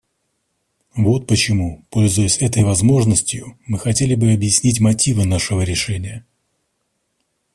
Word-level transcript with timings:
Вот 0.95 1.27
почему, 1.27 1.85
пользуясь 1.91 2.39
этой 2.39 2.63
возможностью, 2.63 3.59
мы 3.67 3.77
хотели 3.77 4.15
бы 4.15 4.31
объяснить 4.33 4.79
мотивы 4.79 5.25
нашего 5.25 5.61
решения. 5.61 6.25